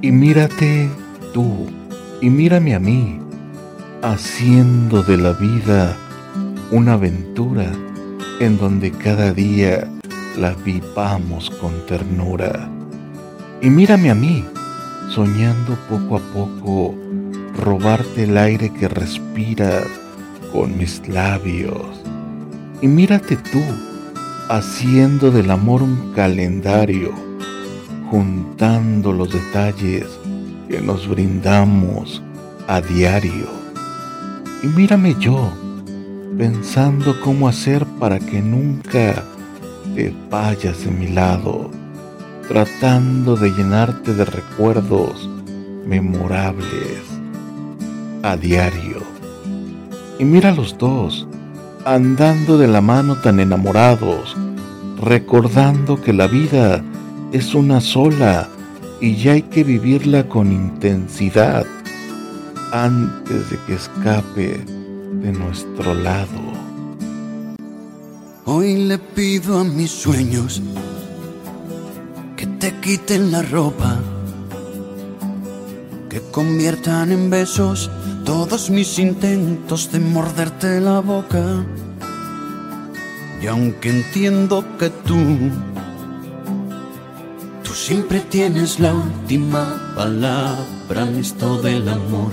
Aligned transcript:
Y 0.00 0.12
mírate 0.12 0.88
tú, 1.34 1.66
y 2.20 2.30
mírame 2.30 2.76
a 2.76 2.78
mí, 2.78 3.18
haciendo 4.02 5.02
de 5.02 5.16
la 5.16 5.32
vida 5.32 5.96
una 6.70 6.92
aventura 6.92 7.72
en 8.38 8.58
donde 8.58 8.92
cada 8.92 9.32
día 9.32 9.88
la 10.36 10.54
vivamos 10.64 11.50
con 11.50 11.72
ternura. 11.86 12.70
Y 13.60 13.70
mírame 13.70 14.10
a 14.10 14.14
mí, 14.14 14.44
soñando 15.10 15.76
poco 15.88 16.16
a 16.16 16.20
poco 16.32 16.94
robarte 17.56 18.22
el 18.22 18.38
aire 18.38 18.70
que 18.70 18.86
respiras 18.86 19.84
con 20.52 20.78
mis 20.78 21.08
labios. 21.08 22.04
Y 22.80 22.86
mírate 22.86 23.36
tú, 23.36 23.60
haciendo 24.48 25.32
del 25.32 25.50
amor 25.50 25.82
un 25.82 26.12
calendario, 26.14 27.27
juntando 28.10 29.12
los 29.12 29.32
detalles 29.32 30.06
que 30.68 30.80
nos 30.80 31.08
brindamos 31.08 32.22
a 32.66 32.80
diario. 32.80 33.46
Y 34.62 34.66
mírame 34.68 35.14
yo, 35.20 35.52
pensando 36.36 37.20
cómo 37.20 37.48
hacer 37.48 37.84
para 37.98 38.18
que 38.18 38.40
nunca 38.40 39.22
te 39.94 40.14
vayas 40.30 40.84
de 40.84 40.90
mi 40.90 41.08
lado, 41.08 41.70
tratando 42.48 43.36
de 43.36 43.50
llenarte 43.50 44.14
de 44.14 44.24
recuerdos 44.24 45.28
memorables 45.86 47.02
a 48.22 48.36
diario. 48.36 49.02
Y 50.18 50.24
mira 50.24 50.52
los 50.52 50.76
dos, 50.78 51.26
andando 51.84 52.58
de 52.58 52.68
la 52.68 52.80
mano 52.80 53.16
tan 53.16 53.38
enamorados, 53.38 54.36
recordando 55.00 56.00
que 56.00 56.12
la 56.12 56.26
vida 56.26 56.82
es 57.32 57.54
una 57.54 57.80
sola 57.80 58.48
y 59.00 59.16
ya 59.16 59.32
hay 59.32 59.42
que 59.42 59.64
vivirla 59.64 60.28
con 60.28 60.52
intensidad 60.52 61.66
antes 62.72 63.50
de 63.50 63.58
que 63.66 63.74
escape 63.74 64.64
de 65.22 65.32
nuestro 65.32 65.94
lado. 65.94 66.40
Hoy 68.44 68.76
le 68.86 68.98
pido 68.98 69.58
a 69.58 69.64
mis 69.64 69.90
sueños 69.90 70.62
que 72.36 72.46
te 72.46 72.74
quiten 72.80 73.30
la 73.30 73.42
ropa, 73.42 74.00
que 76.08 76.20
conviertan 76.30 77.12
en 77.12 77.28
besos 77.28 77.90
todos 78.24 78.70
mis 78.70 78.98
intentos 78.98 79.92
de 79.92 80.00
morderte 80.00 80.80
la 80.80 81.00
boca. 81.00 81.64
Y 83.42 83.46
aunque 83.46 83.90
entiendo 83.90 84.64
que 84.78 84.90
tú, 84.90 85.16
siempre 87.88 88.20
tienes 88.20 88.80
la 88.80 88.92
última 88.92 89.94
palabra 89.96 91.04
en 91.08 91.16
esto 91.16 91.56
del 91.62 91.88
amor. 91.88 92.32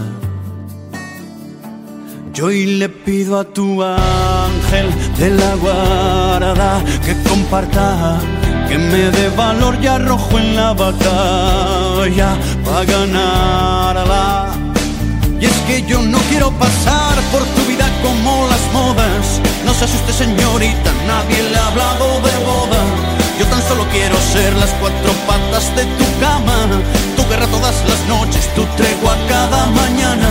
Yo 2.34 2.48
hoy 2.48 2.66
le 2.66 2.90
pido 2.90 3.40
a 3.40 3.46
tu 3.46 3.82
ángel 3.82 4.88
de 5.18 5.30
la 5.30 5.56
guarda 5.56 6.84
que 7.06 7.14
comparta, 7.30 8.20
que 8.68 8.78
me 8.78 9.04
dé 9.18 9.30
valor 9.30 9.78
y 9.82 9.88
arrojo 9.88 10.38
en 10.38 10.58
la 10.58 10.74
batalla 10.74 12.38
para 12.66 12.84
ganarla. 12.84 14.58
Y 15.40 15.46
es 15.46 15.58
que 15.68 15.86
yo 15.88 16.02
no 16.02 16.18
quiero 16.30 16.52
pasar 16.60 17.16
por 17.32 17.44
tu 17.56 17.62
vida 17.72 17.88
como 18.04 18.46
las 18.50 18.74
modas. 18.74 19.40
No 19.66 19.74
se 19.74 19.86
asuste 19.86 20.12
señorita, 20.12 20.92
nadie 21.08 21.50
le 21.50 21.56
ha 21.56 21.68
hablado 21.68 22.08
de 22.28 22.36
boda. 22.44 23.15
Solo 23.68 23.84
quiero 23.92 24.16
ser 24.34 24.54
las 24.58 24.70
cuatro 24.80 25.12
patas 25.26 25.76
de 25.76 25.86
tu 25.98 26.06
cama, 26.20 26.56
tu 27.16 27.28
guerra 27.30 27.48
todas 27.48 27.76
las 27.90 28.02
noches, 28.08 28.48
tu 28.54 28.64
tregua 28.78 29.18
cada 29.28 29.66
mañana. 29.68 30.30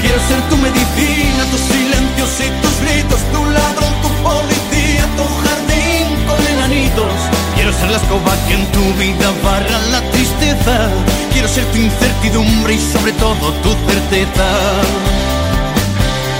Quiero 0.00 0.20
ser 0.28 0.40
tu 0.48 0.56
medicina, 0.56 1.42
tus 1.50 1.60
silencios 1.60 2.30
y 2.38 2.48
tus 2.62 2.74
gritos, 2.82 3.20
tu 3.32 3.44
ladrón, 3.44 3.92
tu 4.00 4.08
policía, 4.22 5.04
tu 5.18 5.24
jardín 5.42 6.06
con 6.28 6.38
enanitos. 6.46 7.12
Quiero 7.56 7.72
ser 7.72 7.90
la 7.90 7.96
escoba 7.96 8.32
que 8.46 8.54
en 8.54 8.66
tu 8.70 8.84
vida 8.94 9.28
barra 9.42 9.78
la 9.90 10.00
tristeza. 10.12 10.88
Quiero 11.32 11.48
ser 11.48 11.64
tu 11.72 11.78
incertidumbre 11.78 12.74
y 12.74 12.78
sobre 12.92 13.12
todo 13.12 13.52
tu 13.64 13.70
certeza. 13.90 14.46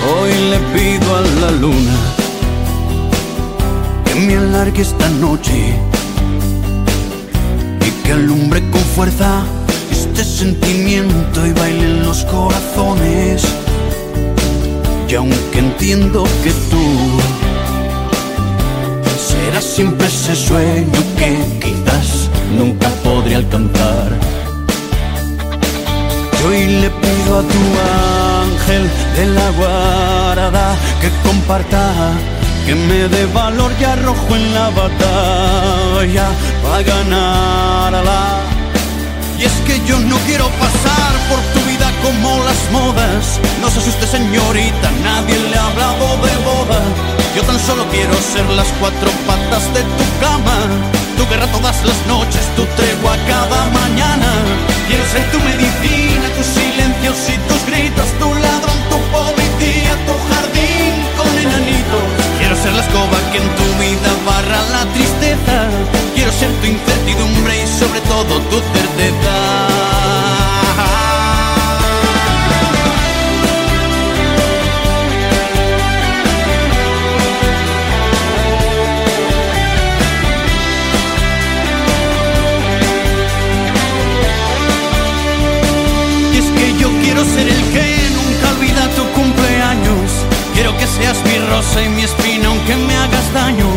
Hoy 0.07 0.33
le 0.51 0.59
pido 0.73 1.17
a 1.17 1.21
la 1.41 1.51
luna 1.51 1.97
que 4.05 4.15
me 4.15 4.37
alargue 4.37 4.81
esta 4.81 5.09
noche 5.09 5.75
que 8.09 8.13
alumbre 8.13 8.59
con 8.71 8.81
fuerza 8.95 9.43
este 9.91 10.23
sentimiento 10.23 11.45
y 11.45 11.51
bailen 11.51 12.03
los 12.03 12.25
corazones. 12.25 13.43
Y 15.07 15.13
aunque 15.13 15.59
entiendo 15.59 16.23
que 16.43 16.51
tú 16.71 16.83
serás 19.29 19.63
siempre 19.63 20.07
ese 20.07 20.35
sueño 20.35 20.99
que 21.19 21.37
quizás 21.61 22.31
nunca 22.57 22.89
podré 23.03 23.35
alcanzar. 23.35 24.09
Yo 26.41 26.47
hoy 26.49 26.65
le 26.81 26.89
pido 26.89 27.31
a 27.37 27.43
tu 27.53 27.61
ángel 28.41 28.89
de 29.17 29.25
la 29.37 29.49
guarda 29.51 30.75
que 30.99 31.09
comparta, 31.27 32.13
que 32.69 32.75
me 32.75 33.07
dé 33.07 33.25
valor 33.33 33.71
y 33.81 33.83
arrojo 33.83 34.35
en 34.35 34.53
la 34.53 34.69
batalla 34.69 36.27
para 36.61 36.83
ganarla. 36.83 38.21
Y 39.39 39.43
es 39.45 39.55
que 39.65 39.81
yo 39.87 39.97
no 39.97 40.15
quiero 40.27 40.47
pasar 40.63 41.11
por 41.29 41.41
tu 41.53 41.61
vida 41.67 41.89
como 42.03 42.29
las 42.43 42.61
modas. 42.71 43.39
No 43.59 43.71
se 43.71 43.79
asuste 43.79 44.05
señorita, 44.05 44.87
nadie 45.03 45.39
le 45.49 45.57
ha 45.57 45.65
hablado 45.65 46.05
de 46.25 46.35
boda. 46.49 46.79
Yo 47.35 47.41
tan 47.41 47.59
solo 47.59 47.85
quiero 47.89 48.13
ser 48.33 48.45
las 48.51 48.67
cuatro 48.79 49.09
patas 49.25 49.65
de 49.73 49.81
tu 49.97 50.05
cama. 50.21 50.57
Tu 51.17 51.27
guerra 51.27 51.47
todas 51.47 51.83
las 51.83 51.99
noches, 52.05 52.43
tu 52.55 52.65
tregua 52.77 53.17
cada 53.25 53.59
mañana. 53.81 54.29
Quiero 54.87 55.05
ser 55.13 55.23
tu 55.31 55.39
medicina, 55.39 56.25
tus 56.37 56.45
silencios 56.45 57.17
y 57.33 57.37
tus 57.49 57.58
ser 87.39 87.47
el 87.47 87.63
que 87.73 87.87
nunca 88.17 88.45
olvida 88.55 88.83
tu 88.97 89.03
cumpleaños. 89.19 90.07
Quiero 90.53 90.75
que 90.77 90.87
seas 90.87 91.17
mi 91.23 91.37
rosa 91.51 91.81
y 91.81 91.89
mi 91.89 92.03
espina 92.03 92.47
aunque 92.47 92.75
me 92.75 92.95
hagas 92.95 93.33
daño. 93.33 93.69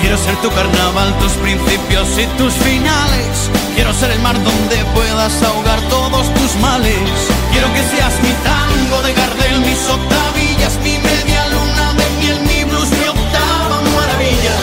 Quiero 0.00 0.16
ser 0.16 0.34
tu 0.36 0.50
carnaval, 0.50 1.10
tus 1.20 1.32
principios 1.44 2.08
y 2.18 2.26
tus 2.38 2.54
finales. 2.54 3.32
Quiero 3.74 3.92
ser 3.92 4.10
el 4.10 4.20
mar 4.20 4.36
donde 4.42 4.76
puedas 4.94 5.34
ahogar 5.42 5.80
todos 5.96 6.24
tus 6.34 6.52
males. 6.60 7.14
Quiero 7.52 7.68
que 7.74 7.82
seas 7.92 8.14
mi 8.24 8.32
tango 8.50 8.98
de 9.06 9.12
Gardel, 9.20 9.60
mis 9.60 9.82
octavillas, 9.98 10.74
mi 10.86 10.96
media 11.10 11.40
luna 11.54 11.86
de 12.00 12.06
miel, 12.20 12.38
mi 12.48 12.64
blues, 12.64 12.90
mi 12.98 13.06
octava 13.14 13.76
maravilla. 13.96 14.54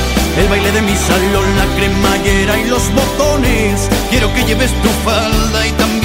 El 0.41 0.47
baile 0.49 0.71
de 0.71 0.81
mi 0.81 0.95
salón, 0.95 1.49
la 1.61 1.67
cremallera 1.77 2.53
y 2.59 2.65
los 2.73 2.83
botones. 2.93 3.89
Quiero 4.09 4.33
que 4.33 4.43
lleves 4.43 4.71
tu 4.83 4.89
falda 5.05 5.67
y 5.67 5.71
también 5.73 5.98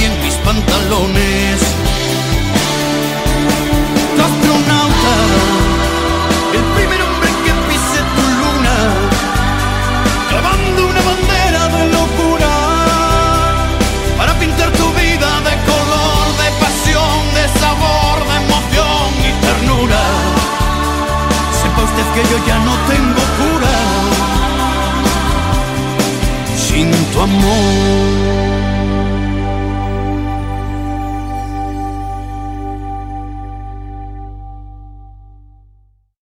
que 22.14 22.22
yo 22.30 22.38
ya 22.46 22.58
no 22.58 22.72
tengo 22.90 23.22
cura 23.38 23.76
sin 26.56 26.90
tu 27.12 27.20
amor. 27.20 28.43